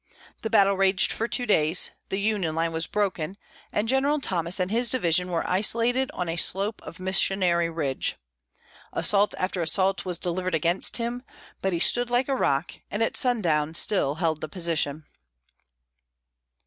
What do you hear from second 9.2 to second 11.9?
after assault was delivered against him, but he